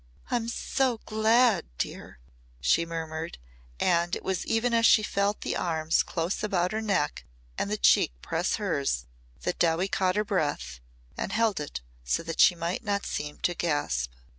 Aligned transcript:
"I'm 0.31 0.47
so 0.47 0.97
glad, 1.05 1.67
dear," 1.77 2.17
she 2.59 2.87
murmured 2.87 3.37
and 3.79 4.15
it 4.15 4.23
was 4.23 4.47
even 4.47 4.73
as 4.73 4.87
she 4.87 5.03
felt 5.03 5.41
the 5.41 5.55
arms 5.55 6.01
close 6.01 6.41
about 6.41 6.71
her 6.71 6.81
neck 6.81 7.23
and 7.55 7.69
the 7.69 7.77
cheek 7.77 8.11
press 8.23 8.55
hers 8.55 9.05
that 9.43 9.59
Dowie 9.59 9.87
caught 9.87 10.15
her 10.15 10.25
breath 10.25 10.79
and 11.15 11.31
held 11.31 11.59
it 11.59 11.81
so 12.03 12.23
that 12.23 12.39
she 12.39 12.55
might 12.55 12.83
not 12.83 13.05
seem 13.05 13.37
to 13.41 13.53
gasp. 13.53 14.13